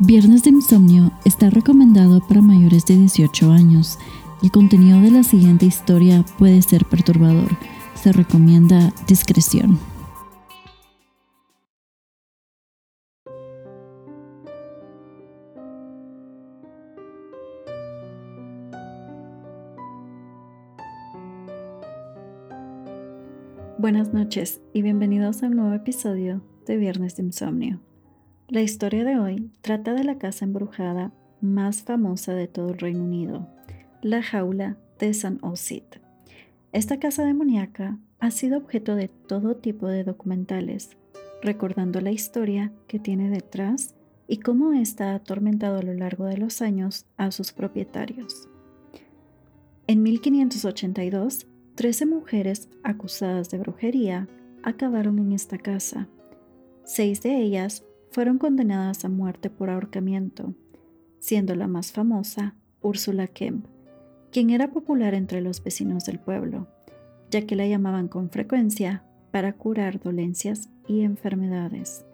[0.00, 3.98] Viernes de Insomnio está recomendado para mayores de 18 años.
[4.44, 7.48] El contenido de la siguiente historia puede ser perturbador.
[7.96, 9.76] Se recomienda discreción.
[23.78, 27.80] Buenas noches y bienvenidos a un nuevo episodio de Viernes de Insomnio.
[28.50, 31.12] La historia de hoy trata de la casa embrujada
[31.42, 33.46] más famosa de todo el Reino Unido,
[34.00, 35.96] la jaula de San Osit.
[36.72, 40.96] Esta casa demoníaca ha sido objeto de todo tipo de documentales,
[41.42, 43.94] recordando la historia que tiene detrás
[44.26, 48.48] y cómo está atormentado a lo largo de los años a sus propietarios.
[49.88, 54.26] En 1582, 13 mujeres acusadas de brujería
[54.62, 56.08] acabaron en esta casa.
[56.84, 60.54] Seis de ellas fueron condenadas a muerte por ahorcamiento,
[61.18, 63.66] siendo la más famosa Úrsula Kemp,
[64.30, 66.68] quien era popular entre los vecinos del pueblo,
[67.30, 72.04] ya que la llamaban con frecuencia para curar dolencias y enfermedades.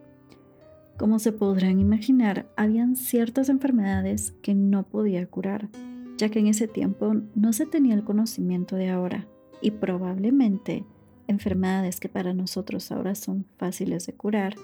[0.97, 5.69] Como se podrán imaginar, habían ciertas enfermedades que no podía curar,
[6.17, 9.27] ya que en ese tiempo no se tenía el conocimiento de ahora
[9.61, 10.85] y probablemente
[11.27, 14.55] enfermedades que para nosotros ahora son fáciles de curar,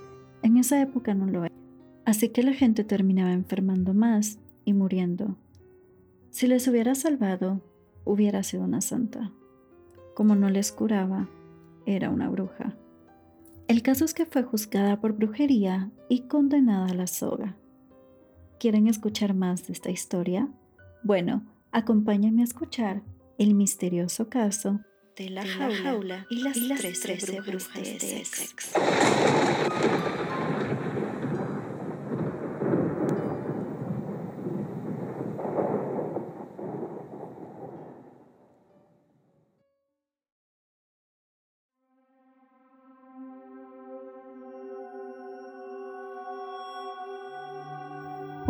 [0.43, 1.55] en esa época no lo era.
[2.05, 5.37] Así que la gente terminaba enfermando más y muriendo.
[6.31, 7.61] Si les hubiera salvado,
[8.05, 9.33] hubiera sido una santa.
[10.15, 11.29] Como no les curaba,
[11.87, 12.77] era una bruja.
[13.69, 17.57] El caso es que fue juzgada por brujería y condenada a la soga.
[18.59, 20.49] ¿Quieren escuchar más de esta historia?
[21.03, 23.03] Bueno, acompáñenme a escuchar
[23.39, 24.81] el misterioso caso
[25.17, 26.55] de la, jaula, y las,
[27.01, 28.73] tres, brujas, de Essex.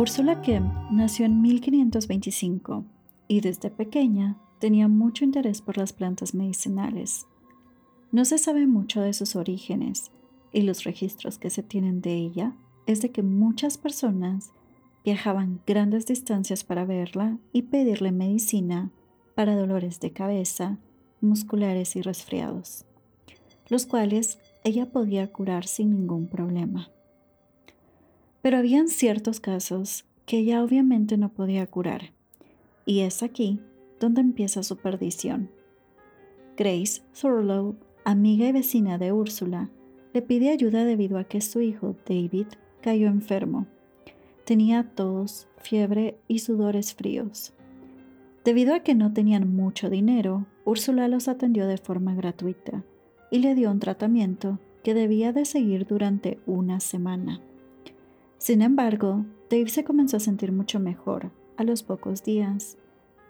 [0.01, 2.85] Ursula Kemp nació en 1525
[3.27, 7.27] y desde pequeña tenía mucho interés por las plantas medicinales.
[8.11, 10.09] No se sabe mucho de sus orígenes
[10.51, 12.55] y los registros que se tienen de ella
[12.87, 14.51] es de que muchas personas
[15.05, 18.89] viajaban grandes distancias para verla y pedirle medicina
[19.35, 20.79] para dolores de cabeza,
[21.21, 22.85] musculares y resfriados,
[23.69, 26.89] los cuales ella podía curar sin ningún problema.
[28.41, 32.11] Pero habían ciertos casos que ella obviamente no podía curar,
[32.85, 33.59] y es aquí
[33.99, 35.49] donde empieza su perdición.
[36.57, 39.69] Grace Thurlow, amiga y vecina de Úrsula,
[40.13, 42.47] le pide ayuda debido a que su hijo, David,
[42.81, 43.67] cayó enfermo.
[44.45, 47.53] Tenía tos, fiebre y sudores fríos.
[48.43, 52.83] Debido a que no tenían mucho dinero, Úrsula los atendió de forma gratuita
[53.29, 57.39] y le dio un tratamiento que debía de seguir durante una semana.
[58.41, 62.75] Sin embargo, Dave se comenzó a sentir mucho mejor a los pocos días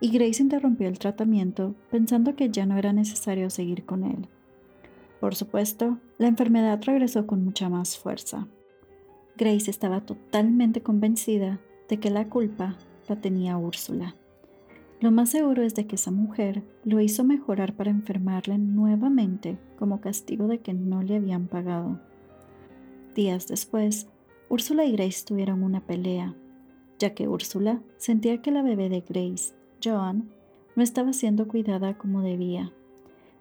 [0.00, 4.26] y Grace interrumpió el tratamiento pensando que ya no era necesario seguir con él.
[5.20, 8.48] Por supuesto, la enfermedad regresó con mucha más fuerza.
[9.36, 14.16] Grace estaba totalmente convencida de que la culpa la tenía Úrsula.
[15.02, 20.00] Lo más seguro es de que esa mujer lo hizo mejorar para enfermarle nuevamente como
[20.00, 22.00] castigo de que no le habían pagado.
[23.14, 24.08] Días después,
[24.52, 26.34] Úrsula y Grace tuvieron una pelea,
[26.98, 30.28] ya que Úrsula sentía que la bebé de Grace Joan
[30.76, 32.70] no estaba siendo cuidada como debía.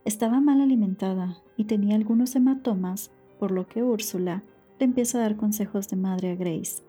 [0.05, 4.41] Estaba mal alimentada y tenía algunos hematomas, por lo que Úrsula
[4.79, 6.81] le empieza a dar consejos de madre a Grace.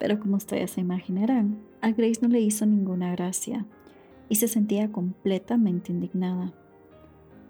[0.00, 3.66] Pero como ustedes se imaginarán, a Grace no le hizo ninguna gracia
[4.28, 6.52] y se sentía completamente indignada.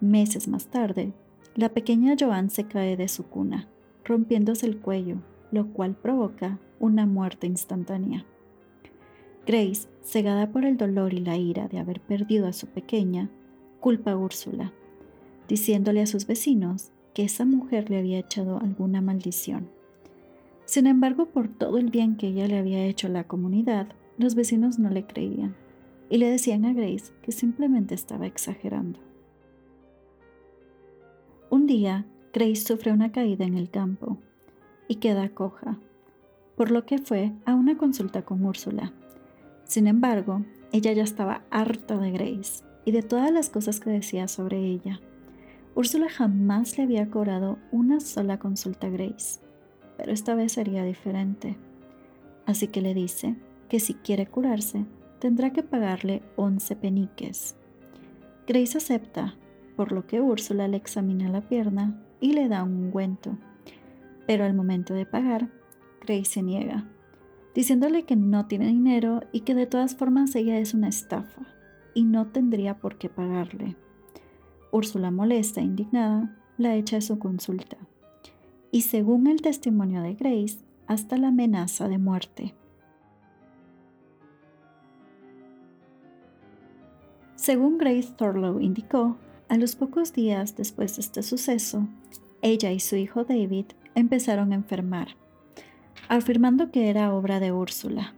[0.03, 1.15] Meses más tarde,
[1.55, 3.71] la pequeña Joan se cae de su cuna,
[4.05, 5.23] rompiéndose el cuello,
[5.55, 8.27] lo cual provoca una muerte instantánea.
[9.47, 13.31] Grace, cegada por el dolor y la ira de haber perdido a su pequeña,
[13.81, 14.73] culpa a Úrsula,
[15.49, 19.69] diciéndole a sus vecinos que esa mujer le había echado alguna maldición.
[20.65, 23.89] Sin embargo, por todo el bien que ella le había hecho a la comunidad,
[24.19, 25.55] los vecinos no le creían
[26.09, 28.99] y le decían a Grace que simplemente estaba exagerando.
[31.51, 34.19] Un día, Grace sufre una caída en el campo
[34.89, 35.79] y queda coja,
[36.57, 38.93] por lo que fue a una consulta con Úrsula
[39.65, 44.29] sin embargo, ella ya estaba harta de Grace y de todas las cosas que decía
[44.29, 45.01] sobre ella.
[45.75, 49.41] Úrsula jamás le había cobrado una sola consulta a Grace,
[49.97, 51.57] pero esta vez sería diferente.
[52.47, 53.37] así que le dice
[53.71, 54.85] que si quiere curarse,
[55.19, 57.57] tendrá que pagarle 11 peniques.
[58.47, 59.35] Grace acepta,
[59.77, 63.39] por lo que Úrsula le examina la pierna y le da un ungüento.
[64.27, 65.51] Pero al momento de pagar,
[66.01, 66.85] Grace se niega,
[67.55, 71.43] diciéndole que no tiene dinero y que de todas formas ella es una estafa
[71.95, 73.77] y no tendría por qué pagarle.
[74.71, 77.77] Úrsula molesta e indignada la echa de su consulta.
[78.71, 82.55] Y según el testimonio de Grace, hasta la amenaza de muerte.
[87.37, 89.17] Según Grace Thorlow indicó,
[89.49, 91.87] a los pocos días después de este suceso,
[92.43, 95.17] ella y su hijo David empezaron a enfermar,
[96.09, 98.15] afirmando que era obra de Úrsula.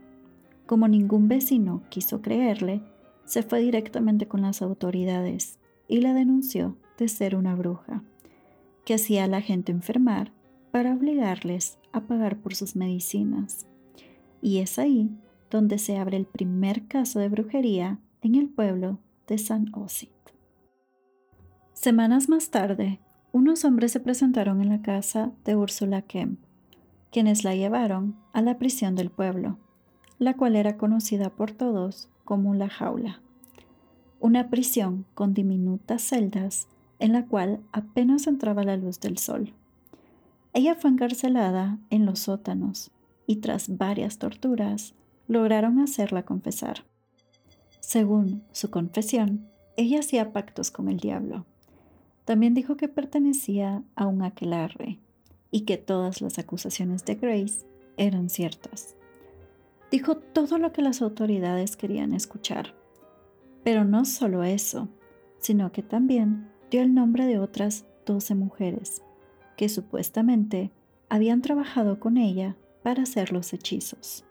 [0.67, 2.83] Como ningún vecino quiso creerle,
[3.25, 5.59] se fue directamente con las autoridades
[5.89, 8.03] y la denunció de ser una bruja,
[8.85, 10.33] que hacía a la gente enfermar
[10.71, 13.67] para obligarles a pagar por sus medicinas.
[14.43, 15.11] Y es ahí
[15.51, 20.11] donde se abre el primer caso de brujería en el pueblo de San Osit.
[21.73, 23.01] Semanas más tarde,
[23.37, 26.41] unos hombres se presentaron en la casa de Úrsula Kemp,
[27.13, 29.59] quienes la llevaron a la prisión del pueblo,
[30.19, 33.21] la cual era conocida por todos como la jaula,
[34.21, 36.67] una prisión con diminutas celdas
[36.99, 39.53] en la cual apenas entraba la luz del sol.
[40.55, 42.91] Ella fue encarcelada en los sótanos
[43.27, 44.95] y tras varias torturas
[45.29, 46.87] lograron hacerla confesar.
[47.81, 49.47] Según su confesión,
[49.77, 51.45] ella hacía pactos con el diablo.
[52.27, 54.99] También dijo que pertenecía a un aquelarre
[55.53, 57.65] y que todas las acusaciones de Grace
[57.97, 58.97] eran ciertas.
[59.93, 62.75] Dijo todo lo que las autoridades querían escuchar.
[63.63, 64.89] Pero no solo eso,
[65.39, 69.03] sino que también dio el nombre de otras 12 mujeres
[69.57, 70.73] que supuestamente
[71.09, 74.25] habían trabajado con ella para hacer los hechizos.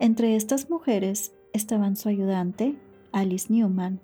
[0.00, 2.76] Entre estas mujeres estaban su ayudante,
[3.12, 4.00] Alice Newman,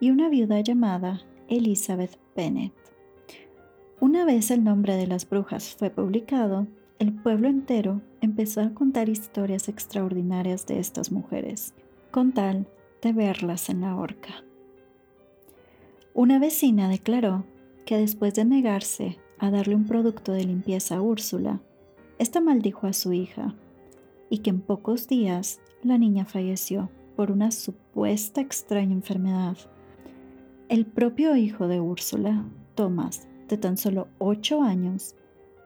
[0.00, 2.72] y una viuda llamada Elizabeth Bennett.
[4.00, 6.66] Una vez el nombre de las brujas fue publicado,
[6.98, 11.74] el pueblo entero empezó a contar historias extraordinarias de estas mujeres,
[12.10, 12.66] con tal
[13.00, 14.44] de verlas en la horca.
[16.14, 17.44] Una vecina declaró
[17.86, 21.60] que después de negarse a darle un producto de limpieza a Úrsula,
[22.18, 23.54] esta maldijo a su hija
[24.30, 29.56] y que en pocos días la niña falleció por una supuesta extraña enfermedad.
[30.72, 35.14] El propio hijo de Úrsula, Thomas, de tan solo ocho años,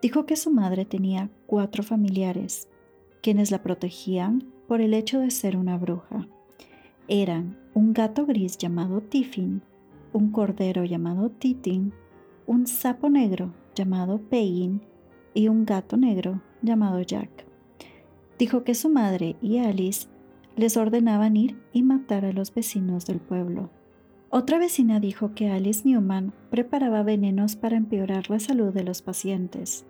[0.03, 2.69] dijo que su madre tenía cuatro familiares,
[3.23, 6.26] quienes la protegían por el hecho de ser una bruja.
[7.06, 9.62] Eran un gato gris llamado Tiffin,
[10.12, 11.93] un cordero llamado Titin,
[12.49, 14.81] un sapo negro llamado Peggy
[15.35, 17.47] y un gato negro llamado Jack.
[18.41, 20.08] Dijo que su madre y Alice
[20.56, 23.70] les ordenaban ir y matar a los vecinos del pueblo.
[24.38, 29.86] Otra vecina dijo que Alice Newman preparaba venenos para empeorar la salud de los pacientes.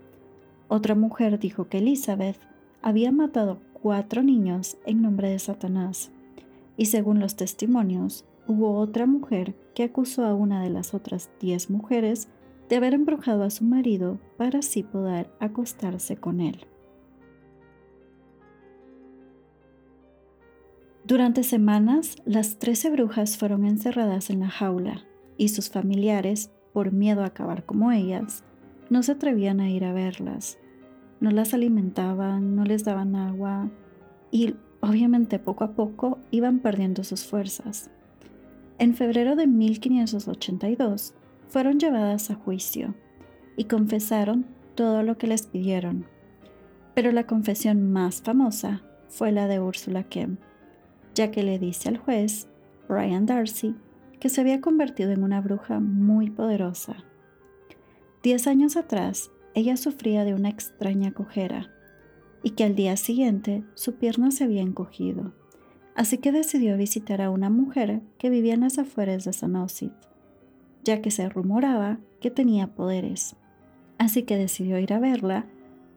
[0.69, 2.39] Otra mujer dijo que Elizabeth
[2.81, 6.13] había matado cuatro niños en nombre de Satanás.
[6.77, 11.69] Y según los testimonios, hubo otra mujer que acusó a una de las otras diez
[11.69, 12.29] mujeres
[12.69, 16.69] de haber embrujado a su marido para así poder acostarse con él.
[21.07, 25.05] Durante semanas, las trece brujas fueron encerradas en la jaula
[25.37, 28.43] y sus familiares, por miedo a acabar como ellas,
[28.91, 30.59] no se atrevían a ir a verlas.
[31.21, 33.71] No las alimentaban, no les daban agua
[34.33, 37.89] y obviamente poco a poco iban perdiendo sus fuerzas.
[38.79, 41.15] En febrero de 1582,
[41.47, 42.97] fueron llevadas a juicio
[43.57, 44.45] y confesaron
[44.75, 46.05] todo lo que les pidieron.
[46.97, 50.41] Pero la confesión más famosa fue la de Úrsula Kemp,
[51.17, 52.47] ya que le dice al juez,
[52.89, 53.75] Brian Darcy,
[54.21, 56.95] que se había convertido en una bruja muy poderosa.
[58.23, 61.73] Diez años atrás, ella sufría de una extraña cojera
[62.45, 65.33] y que al día siguiente su pierna se había encogido,
[65.97, 69.93] así que decidió visitar a una mujer que vivía en las afueras de San Osit
[70.87, 73.35] ya que se rumoraba que tenía poderes.
[73.99, 75.47] Así que decidió ir a verla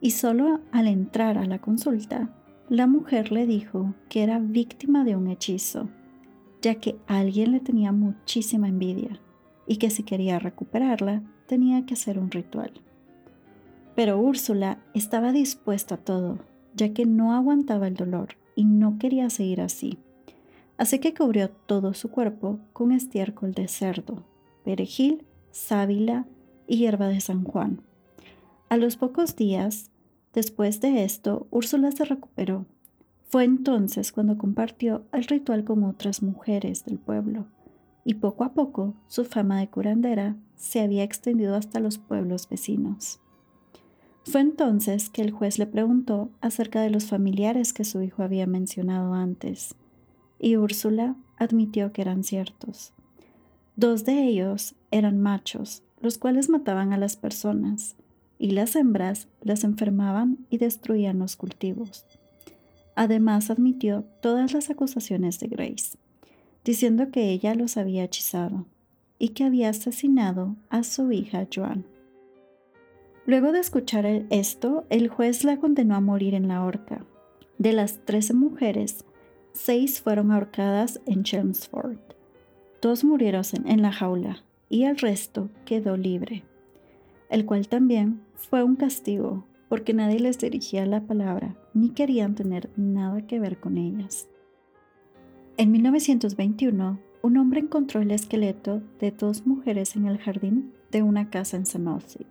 [0.00, 2.34] y solo al entrar a la consulta,
[2.70, 5.88] la mujer le dijo que era víctima de un hechizo,
[6.62, 9.20] ya que alguien le tenía muchísima envidia
[9.66, 12.72] y que si quería recuperarla tenía que hacer un ritual.
[13.96, 16.38] Pero Úrsula estaba dispuesta a todo,
[16.74, 19.98] ya que no aguantaba el dolor y no quería seguir así.
[20.78, 24.24] Así que cubrió todo su cuerpo con estiércol de cerdo
[24.62, 26.26] perejil, sábila
[26.68, 27.82] y hierba de San Juan.
[28.68, 29.89] A los pocos días
[30.34, 32.66] después de esto, Úrsula se recuperó
[33.28, 37.46] Fue entonces cuando compartió el ritual con otras mujeres del pueblo,
[38.04, 43.20] y poco a poco su fama de curandera se había extendido hasta los pueblos vecinos.
[44.24, 48.46] Fue entonces que el juez le preguntó acerca de los familiares que su hijo había
[48.46, 49.74] mencionado antes,
[50.38, 52.92] y Úrsula admitió que eran ciertos.
[53.76, 57.96] Dos de ellos eran machos, los cuales mataban a las personas,
[58.40, 62.06] y las hembras las enfermaban y destruían los cultivos.
[62.94, 65.98] Además admitió todas las acusaciones de Grace,
[66.64, 68.64] diciendo que ella los había hechizado
[69.18, 71.84] y que había asesinado a su hija Joan.
[73.26, 77.04] Luego de escuchar esto, el juez la condenó a morir en la horca.
[77.58, 79.04] De las trece mujeres,
[79.52, 81.98] seis fueron ahorcadas en Chelmsford,
[82.80, 86.42] dos murieron en la jaula y el resto quedó libre,
[87.28, 92.70] el cual también fue un castigo porque nadie les dirigía la palabra ni querían tener
[92.76, 94.28] nada que ver con ellas.
[95.56, 101.30] En 1921, un hombre encontró el esqueleto de dos mujeres en el jardín de una
[101.30, 102.26] casa en Sanosit.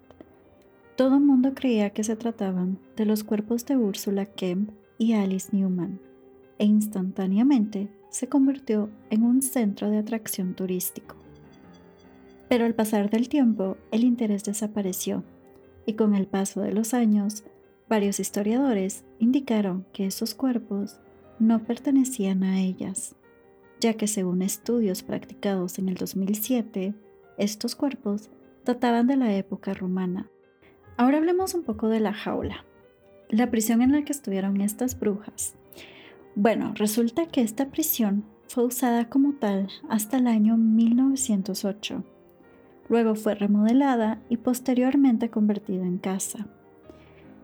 [0.95, 5.55] Todo el mundo creía que se trataban de los cuerpos de Ursula Kemp y Alice
[5.55, 6.01] Newman,
[6.57, 11.15] e instantáneamente se convirtió en un centro de atracción turístico.
[12.49, 15.23] Pero al pasar del tiempo, el interés desapareció,
[15.89, 17.43] y con el paso de los años,
[17.89, 20.99] varios historiadores indicaron que esos cuerpos
[21.39, 23.15] no pertenecían a ellas,
[23.79, 26.93] ya que según estudios practicados en el 2007,
[27.39, 28.29] estos cuerpos
[28.65, 30.29] databan de la época romana
[30.99, 32.65] Ahora hablemos un poco de la jaula,
[33.29, 35.55] la prisión en la que estuvieron estas brujas.
[36.35, 42.03] Bueno, resulta que esta prisión fue usada como tal hasta el año 1908.
[42.89, 46.47] Luego fue remodelada y posteriormente convertida en casa.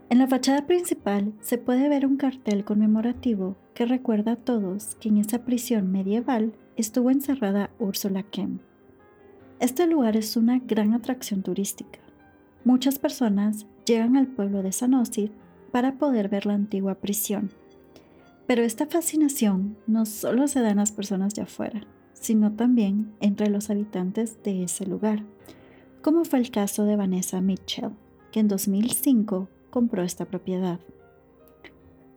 [0.09, 5.09] En la fachada principal se puede ver un cartel conmemorativo que recuerda a todos que
[5.09, 8.61] en esa prisión medieval estuvo encerrada Úrsula Kemp.
[9.59, 11.99] Este lugar es una gran atracción turística
[12.65, 15.31] muchas personas llegan al pueblo de Sanosit
[15.71, 17.51] para poder ver la antigua prisión.
[18.47, 21.81] Pero esta fascinación no solo se da en las personas de afuera,
[22.15, 25.23] sino también entre los habitantes de ese lugar,
[26.01, 27.91] como fue el caso de Vanessa Mitchell,
[28.31, 30.79] que en 2005 compró esta propiedad.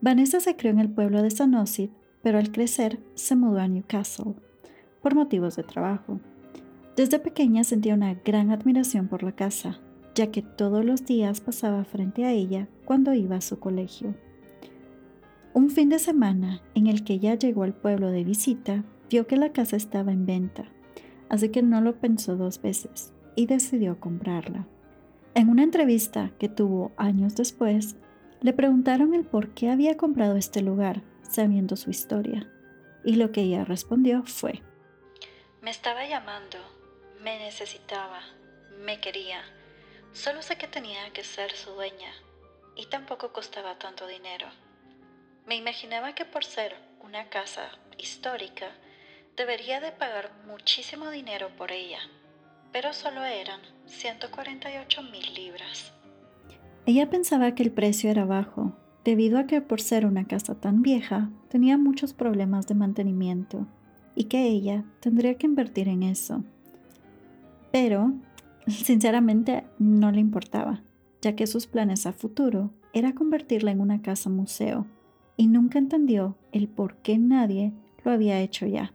[0.00, 1.90] Vanessa se crió en el pueblo de Sanosit,
[2.22, 4.34] pero al crecer se mudó a Newcastle
[5.02, 6.20] por motivos de trabajo.
[6.96, 9.78] Desde pequeña sentía una gran admiración por la casa,
[10.14, 14.14] ya que todos los días pasaba frente a ella cuando iba a su colegio.
[15.54, 19.36] Un fin de semana en el que ella llegó al pueblo de visita, vio que
[19.36, 20.64] la casa estaba en venta,
[21.28, 24.66] así que no lo pensó dos veces y decidió comprarla.
[25.34, 27.96] En una entrevista que tuvo años después,
[28.40, 32.50] le preguntaron el por qué había comprado este lugar, sabiendo su historia,
[33.04, 34.62] y lo que ella respondió fue,
[35.62, 36.58] Me estaba llamando,
[37.22, 38.20] me necesitaba,
[38.84, 39.42] me quería
[40.12, 42.12] Solo sé que tenía que ser su dueña
[42.74, 44.48] y tampoco costaba tanto dinero.
[45.46, 48.72] Me imaginaba que por ser una casa histórica
[49.38, 52.00] debería de pagar muchísimo dinero por ella,
[52.72, 55.92] pero solo eran 148 mil libras.
[56.84, 60.82] Ella pensaba que el precio era bajo, debido a que por ser una casa tan
[60.82, 63.66] vieja tenía muchos problemas de mantenimiento
[64.14, 66.44] y que ella tendría que invertir en eso.
[67.70, 68.12] Pero
[68.84, 70.82] Sinceramente no le importaba,
[71.22, 74.86] ya que sus planes a futuro era convertirla en una casa museo
[75.38, 77.72] y nunca entendió el por qué nadie
[78.04, 78.92] lo había hecho ya.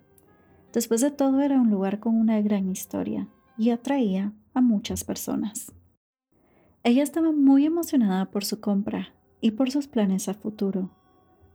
[0.73, 3.27] Después de todo era un lugar con una gran historia
[3.57, 5.71] y atraía a muchas personas.
[6.83, 10.89] Ella estaba muy emocionada por su compra y por sus planes a futuro.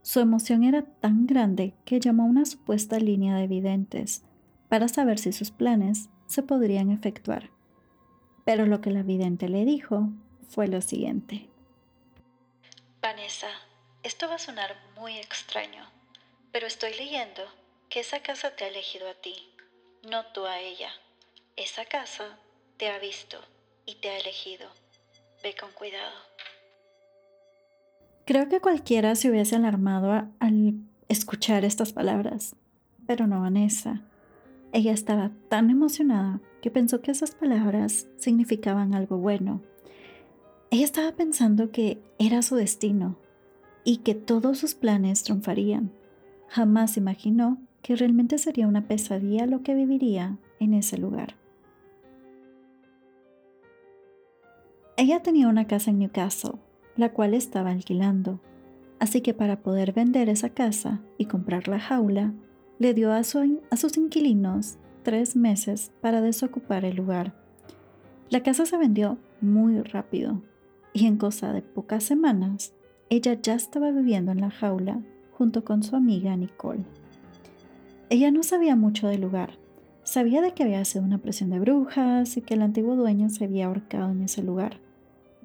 [0.01, 4.23] Su emoción era tan grande que llamó a una supuesta línea de videntes
[4.69, 7.49] para saber si sus planes se podrían efectuar.
[8.45, 10.09] Pero lo que la vidente le dijo
[10.47, 11.49] fue lo siguiente.
[13.01, 13.49] Vanessa,
[14.01, 15.83] esto va a sonar muy extraño,
[16.51, 17.58] pero estoy leyendo
[17.89, 19.33] que esa casa te ha elegido a ti,
[20.09, 20.89] no tú a ella.
[21.55, 22.37] Esa casa
[22.77, 23.37] te ha visto
[23.85, 24.67] y te ha elegido.
[25.41, 26.13] Ve con cuidado.
[28.25, 30.73] Creo que cualquiera se hubiese alarmado al
[31.07, 32.55] escuchar estas palabras,
[33.07, 34.03] pero no Vanessa.
[34.71, 39.63] Ella estaba tan emocionada que pensó que esas palabras significaban algo bueno.
[40.69, 43.17] Ella estaba pensando que era su destino
[43.83, 45.91] y que todos sus planes triunfarían.
[46.49, 51.35] Jamás imaginó que realmente sería una pesadilla lo que viviría en ese lugar.
[54.97, 56.59] Ella tenía una casa en Newcastle,
[56.97, 58.41] la cual estaba alquilando.
[58.99, 62.33] Así que para poder vender esa casa y comprar la jaula,
[62.79, 67.33] le dio a, a sus inquilinos tres meses para desocupar el lugar.
[68.29, 70.41] La casa se vendió muy rápido
[70.93, 72.73] y en cosa de pocas semanas,
[73.09, 76.83] ella ya estaba viviendo en la jaula junto con su amiga Nicole.
[78.09, 79.59] Ella no sabía mucho del lugar.
[80.03, 83.45] Sabía de que había sido una presión de brujas y que el antiguo dueño se
[83.45, 84.79] había ahorcado en ese lugar,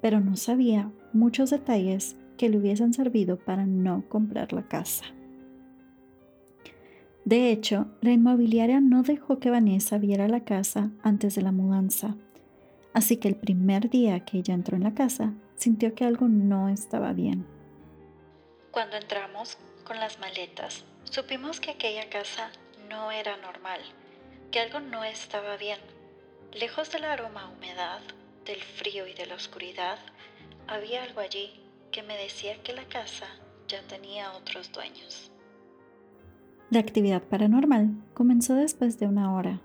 [0.01, 5.05] pero no sabía muchos detalles que le hubiesen servido para no comprar la casa.
[7.23, 12.15] De hecho, la inmobiliaria no dejó que Vanessa viera la casa antes de la mudanza,
[12.93, 16.69] así que el primer día que ella entró en la casa, sintió que algo no
[16.69, 17.45] estaba bien.
[18.71, 22.49] Cuando entramos con las maletas, supimos que aquella casa
[22.89, 23.79] no era normal,
[24.51, 25.79] que algo no estaba bien.
[26.53, 28.01] Lejos del aroma a humedad,
[28.45, 29.97] del frío y de la oscuridad,
[30.67, 31.51] había algo allí
[31.91, 33.27] que me decía que la casa
[33.67, 35.31] ya tenía otros dueños.
[36.69, 39.61] La actividad paranormal comenzó después de una hora,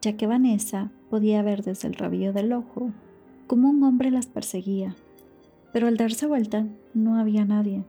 [0.00, 2.90] ya que Vanessa podía ver desde el rabillo del ojo
[3.46, 4.94] cómo un hombre las perseguía,
[5.72, 7.84] pero al darse vuelta no había nadie.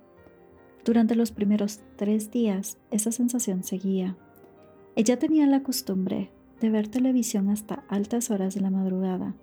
[0.85, 4.17] Durante los primeros tres días esa sensación seguía.
[4.95, 9.33] Ella tenía la costumbre de ver televisión hasta altas horas de la madrugada,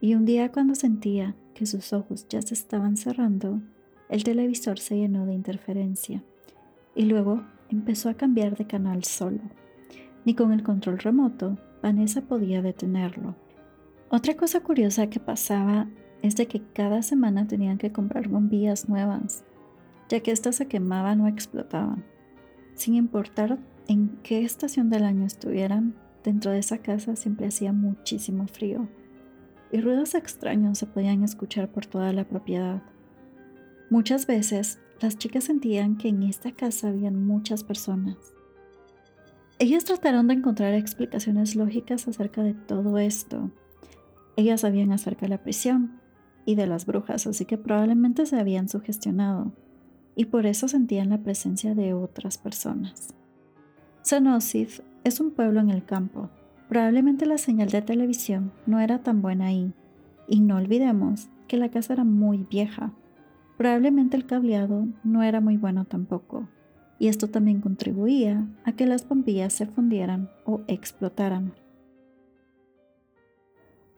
[0.00, 3.60] y un día cuando sentía que sus ojos ya se estaban cerrando,
[4.08, 6.22] el televisor se llenó de interferencia,
[6.94, 9.40] y luego empezó a cambiar de canal solo.
[10.24, 13.34] Ni con el control remoto, Vanessa podía detenerlo.
[14.10, 15.88] Otra cosa curiosa que pasaba
[16.22, 19.44] es de que cada semana tenían que comprar bombillas nuevas
[20.12, 22.04] ya que éstas se quemaban o explotaban.
[22.74, 28.46] Sin importar en qué estación del año estuvieran, dentro de esa casa siempre hacía muchísimo
[28.46, 28.88] frío
[29.72, 32.82] y ruidos extraños se podían escuchar por toda la propiedad.
[33.88, 38.18] Muchas veces las chicas sentían que en esta casa habían muchas personas.
[39.58, 43.50] Ellas trataron de encontrar explicaciones lógicas acerca de todo esto.
[44.36, 46.02] Ellas sabían acerca de la prisión
[46.44, 49.52] y de las brujas, así que probablemente se habían sugestionado
[50.14, 53.14] y por eso sentían la presencia de otras personas.
[54.02, 56.28] Sanosif es un pueblo en el campo.
[56.68, 59.72] Probablemente la señal de televisión no era tan buena ahí.
[60.28, 62.92] Y no olvidemos que la casa era muy vieja.
[63.56, 66.48] Probablemente el cableado no era muy bueno tampoco.
[66.98, 71.52] Y esto también contribuía a que las bombillas se fundieran o explotaran.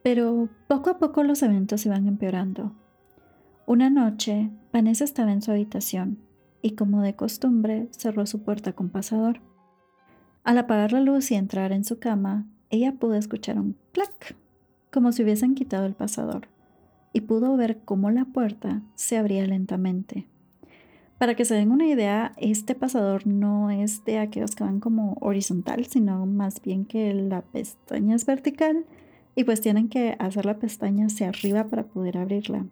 [0.02, 2.72] Pero poco a poco los eventos iban empeorando
[3.66, 6.18] una noche, Vanessa estaba en su habitación
[6.60, 9.40] y, como de costumbre, cerró su puerta con pasador.
[10.44, 14.36] Al apagar la luz y entrar en su cama, ella pudo escuchar un clac,
[14.92, 16.48] como si hubiesen quitado el pasador,
[17.12, 20.26] y pudo ver cómo la puerta se abría lentamente.
[21.18, 25.16] Para que se den una idea, este pasador no es de aquellos que van como
[25.20, 28.84] horizontal, sino más bien que la pestaña es vertical
[29.34, 32.66] y pues tienen que hacer la pestaña hacia arriba para poder abrirla.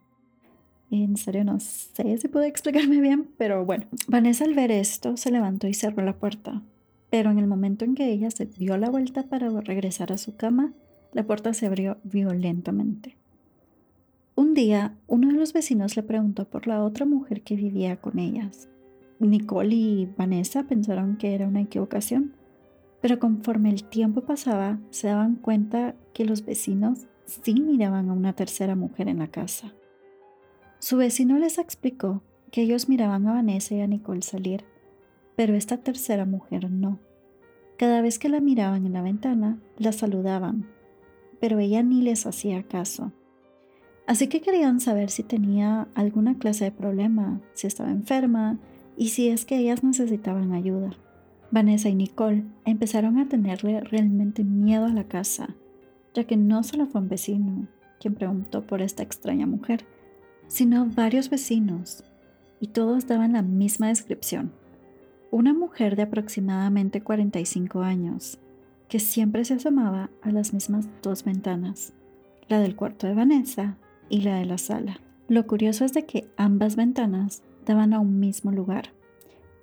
[0.95, 3.87] En serio, no sé si puedo explicarme bien, pero bueno.
[4.09, 6.61] Vanessa al ver esto se levantó y cerró la puerta.
[7.09, 10.37] Pero en el momento en que ella se dio la vuelta para regresar a su
[10.37, 10.75] cama,
[11.15, 13.17] la puerta se abrió violentamente.
[14.35, 18.19] Un día, uno de los vecinos le preguntó por la otra mujer que vivía con
[18.19, 18.69] ellas.
[19.19, 22.35] Nicole y Vanessa pensaron que era una equivocación,
[23.01, 28.35] pero conforme el tiempo pasaba, se daban cuenta que los vecinos sí miraban a una
[28.35, 29.73] tercera mujer en la casa.
[30.83, 34.65] Su vecino les explicó que ellos miraban a Vanessa y a Nicole salir,
[35.37, 36.99] pero esta tercera mujer no.
[37.77, 40.67] Cada vez que la miraban en la ventana, la saludaban,
[41.39, 43.13] pero ella ni les hacía caso.
[44.09, 48.59] Así que querían saber si tenía alguna clase de problema, si estaba enferma
[48.97, 50.91] y si es que ellas necesitaban ayuda.
[51.53, 55.55] Vanessa y Nicole empezaron a tenerle realmente miedo a la casa,
[56.13, 57.69] ya que no solo fue un vecino
[58.01, 59.87] quien preguntó por esta extraña mujer,
[60.53, 62.05] sino varios vecinos,
[62.61, 64.53] y todos daban la misma descripción.
[65.31, 68.39] Una mujer de aproximadamente 45 años,
[68.87, 71.95] que siempre se asomaba a las mismas dos ventanas,
[72.49, 73.79] la del cuarto de Vanessa
[74.11, 75.01] y la de la sala.
[75.27, 78.93] Lo curioso es de que ambas ventanas daban a un mismo lugar,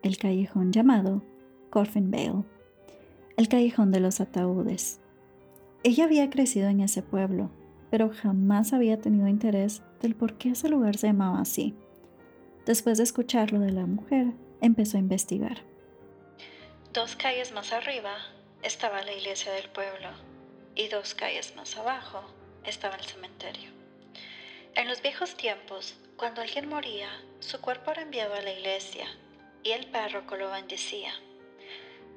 [0.02, 1.22] el callejón llamado
[1.70, 2.46] Coffin Vale,
[3.38, 5.00] el callejón de los ataúdes.
[5.84, 7.52] Ella había crecido en ese pueblo,
[7.90, 11.76] pero jamás había tenido interés del por qué ese lugar se llamaba así.
[12.66, 14.28] Después de escuchar lo de la mujer,
[14.62, 15.64] empezó a investigar.
[16.94, 18.16] Dos calles más arriba
[18.62, 20.10] estaba la iglesia del pueblo
[20.76, 22.22] y dos calles más abajo
[22.64, 23.70] estaba el cementerio.
[24.76, 27.08] En los viejos tiempos, Cuando alguien moría,
[27.40, 29.06] su cuerpo era enviado a la iglesia
[29.64, 31.14] y el párroco lo bendecía.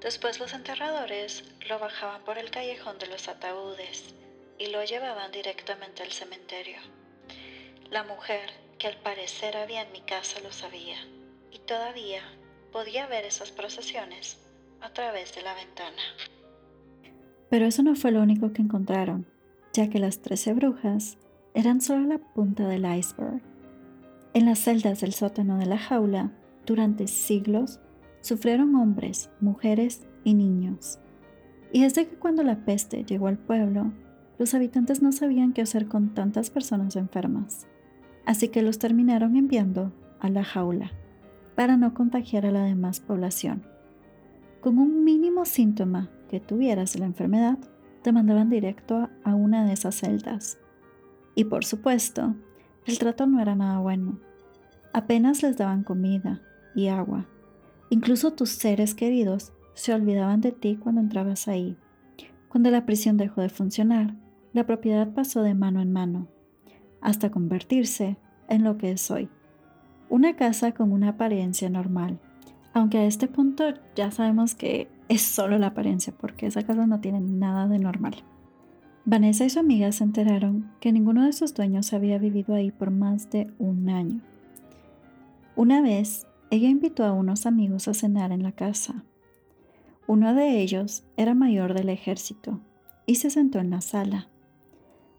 [0.01, 4.13] Después los enterradores lo bajaban por el callejón de los ataúdes
[4.63, 6.77] y lo llevaban directamente al cementerio.
[7.91, 8.49] La mujer,
[8.79, 10.97] que al parecer había en mi casa, lo sabía
[11.51, 12.23] y todavía
[12.71, 14.39] podía ver esas procesiones
[14.81, 16.03] a través de la ventana.
[17.51, 19.27] Pero eso no fue lo único que encontraron,
[19.73, 21.19] ya que las trece brujas
[21.55, 23.43] eran solo la punta del iceberg.
[24.33, 26.31] En las celdas del sótano de la jaula,
[26.65, 27.81] durante siglos,
[28.21, 30.99] sufrieron hombres, mujeres y niños.
[31.73, 33.93] Y desde que cuando la peste llegó al pueblo,
[34.43, 37.69] los habitantes no sabían qué hacer con tantas personas enfermas,
[38.27, 40.91] así que los terminaron enviando a la jaula
[41.55, 43.63] para no contagiar a la demás población.
[44.61, 47.57] Con un mínimo síntoma que tuvieras de la enfermedad,
[48.03, 50.59] te mandaban directo a una de esas celdas.
[51.37, 52.35] Y por supuesto,
[52.85, 54.19] el trato no era nada bueno.
[54.93, 56.43] Apenas les daban comida
[56.75, 57.29] y agua.
[57.91, 61.77] Incluso tus seres queridos se olvidaban de ti cuando entrabas ahí.
[62.49, 64.17] Cuando la prisión dejó de funcionar,
[64.53, 66.29] la propiedad pasó de mano en mano,
[67.01, 68.17] hasta convertirse
[68.49, 69.29] en lo que es hoy.
[70.09, 72.21] Una casa con una apariencia normal,
[72.75, 77.01] aunque a este punto ya sabemos que es solo la apariencia, porque esa casa no
[77.01, 78.17] tiene nada de normal.
[79.05, 82.91] Vanessa y su amiga se enteraron que ninguno de sus dueños había vivido ahí por
[82.91, 84.21] más de un año.
[85.57, 89.05] Una vez, ella invitó a unos amigos a cenar en la casa.
[90.07, 92.61] Uno de ellos era mayor del ejército
[93.07, 94.29] y se sentó en la sala.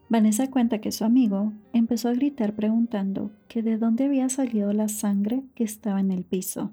[0.08, 4.88] Vanessa cuenta que su amigo empezó a gritar preguntando que de dónde había salido la
[4.88, 6.72] sangre que estaba en el piso.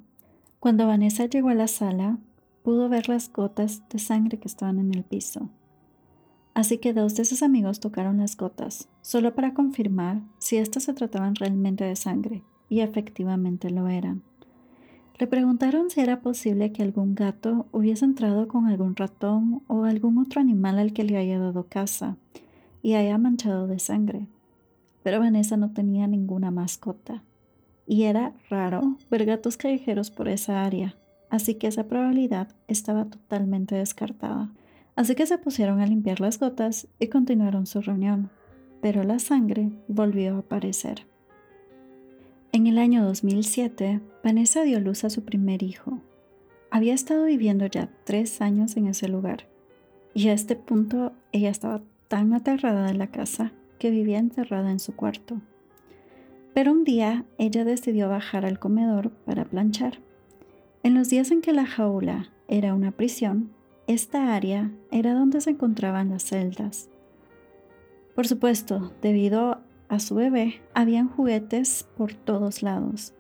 [0.59, 2.17] Cuando Vanessa llegó a la sala,
[2.61, 5.49] pudo ver las gotas de sangre que estaban en el piso.
[6.53, 10.93] Así que dos de sus amigos tocaron las gotas, solo para confirmar si éstas se
[10.93, 14.23] trataban realmente de sangre, y efectivamente lo eran.
[15.17, 20.17] Le preguntaron si era posible que algún gato hubiese entrado con algún ratón o algún
[20.17, 22.17] otro animal al que le haya dado caza
[22.81, 24.27] y haya manchado de sangre.
[25.03, 27.23] Pero Vanessa no tenía ninguna mascota
[27.87, 30.95] y era raro ver gatos callejeros por esa área,
[31.29, 34.51] así que esa probabilidad estaba totalmente descartada.
[34.95, 38.29] Así que se pusieron a limpiar las gotas y continuaron su reunión,
[38.81, 41.05] pero la sangre volvió a aparecer.
[42.53, 45.99] En el año 2007, Vanessa dio luz a su primer hijo.
[46.69, 49.47] Había estado viviendo ya tres años en ese lugar,
[50.13, 54.79] y a este punto ella estaba tan aterrada de la casa que vivía encerrada en
[54.79, 55.39] su cuarto.
[56.53, 59.99] Pero un día ella decidió bajar al comedor para planchar.
[60.83, 63.51] En los días en que la jaula era una prisión,
[63.87, 66.89] esta área era donde se encontraban las celdas.
[68.13, 73.13] Por supuesto, debido a su bebé, habían juguetes por todos lados.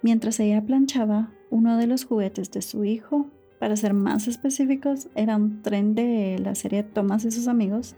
[0.00, 3.26] Mientras ella planchaba, uno de los juguetes de su hijo,
[3.58, 7.94] para ser más específicos, era un tren de la serie Thomas y sus amigos,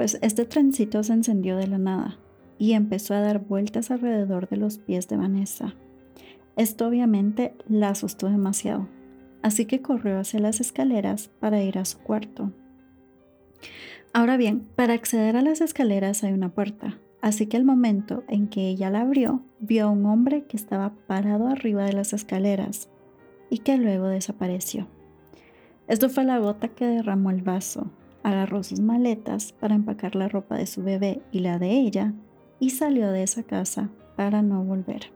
[0.00, 2.16] pues este trencito se encendió de la nada
[2.56, 5.74] y empezó a dar vueltas alrededor de los pies de Vanessa.
[6.56, 8.88] Esto obviamente la asustó demasiado,
[9.42, 12.50] así que corrió hacia las escaleras para ir a su cuarto.
[14.14, 18.48] Ahora bien, para acceder a las escaleras hay una puerta, Así que al momento en
[18.48, 22.88] que ella la abrió, vio a un hombre que estaba parado arriba de las escaleras
[23.50, 24.88] y que luego desapareció.
[25.88, 27.90] Esto fue la gota que derramó el vaso.
[28.22, 32.12] Agarró sus maletas para empacar la ropa de su bebé y la de ella
[32.58, 35.10] y salió de esa casa para no volver.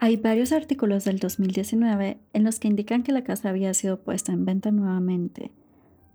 [0.00, 4.32] Hay varios artículos del 2019 en los que indican que la casa había sido puesta
[4.32, 5.50] en venta nuevamente.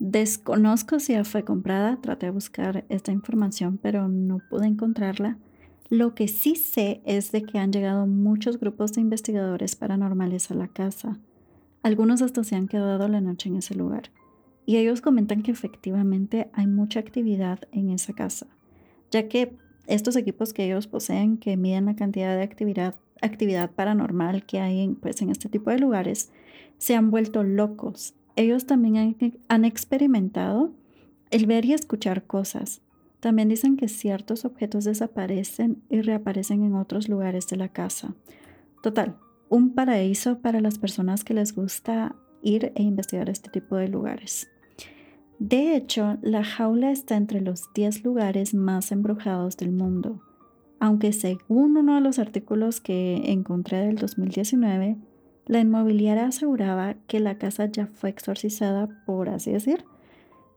[0.06, 5.38] Desconozco si ya fue comprada, traté de buscar esta información pero no pude encontrarla.
[5.90, 10.56] Lo que sí sé es de que han llegado muchos grupos de investigadores paranormales a
[10.56, 11.20] la casa.
[11.84, 14.12] Algunos hasta se han quedado la noche en ese lugar.
[14.66, 18.48] Y ellos comentan que efectivamente hay mucha actividad en esa casa,
[19.10, 19.56] ya que
[19.88, 24.86] estos equipos que ellos poseen, que miden la cantidad de actividad actividad paranormal que hay
[25.02, 26.30] pues, en este tipo de lugares
[26.78, 28.16] se han vuelto locos.
[28.36, 29.16] Ellos también
[29.48, 30.72] han, experimentado
[31.30, 32.82] el ver y escuchar cosas.
[33.20, 38.16] También dicen que ciertos objetos desaparecen y reaparecen en otros lugares de la casa.
[38.82, 39.18] Total,
[39.50, 44.50] un paraíso para las personas que les gusta ir e investigar este tipo de lugares.
[45.40, 50.22] De hecho, la jaula está entre los 10 lugares más embrujados del mundo
[50.84, 54.98] aunque según uno de los artículos que encontré del 2019,
[55.46, 59.86] La inmobiliaria aseguraba que la casa ya fue exorcizada, por así decir,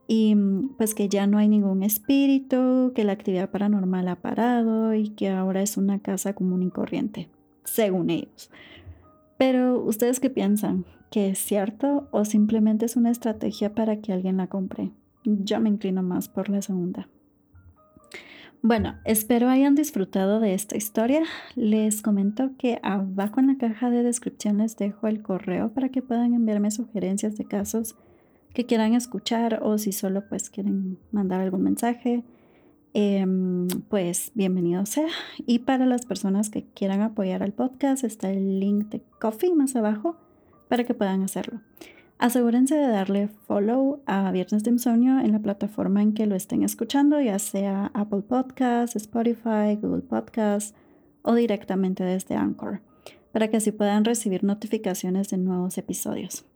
[0.06, 4.94] y mm, pues que ya no hay ningún espíritu, que la actividad paranormal ha parado
[4.94, 7.28] y que ahora es una casa común y corriente,
[7.64, 8.50] según ellos.
[9.38, 10.84] Pero ustedes qué piensan?
[11.10, 14.92] ¿Que es cierto o simplemente es una estrategia para que alguien la compre?
[15.24, 17.08] Yo me inclino más por la segunda.
[18.68, 21.22] Bueno, espero hayan disfrutado de esta historia.
[21.54, 26.02] Les comento que abajo en la caja de descripción les dejo el correo para que
[26.02, 27.94] puedan enviarme sugerencias de casos
[28.54, 32.24] que quieran escuchar o si solo pues quieren mandar algún mensaje,
[32.92, 35.06] em, pues bienvenido sea.
[35.46, 39.76] Y para las personas que quieran apoyar al podcast está el link de Coffee más
[39.76, 40.16] abajo
[40.68, 41.60] para que puedan hacerlo.
[42.18, 46.62] Asegúrense de darle follow a Viernes de Insomnio en la plataforma en que lo estén
[46.62, 50.74] escuchando, ya sea Apple Podcasts, Spotify, Google Podcasts
[51.22, 52.80] o directamente desde Anchor,
[53.32, 56.46] para que así puedan recibir notificaciones de nuevos episodios.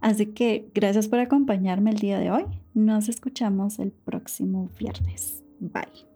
[0.00, 2.44] Así que gracias por acompañarme el día de hoy.
[2.74, 5.42] Nos escuchamos el próximo viernes.
[5.60, 6.09] Bye.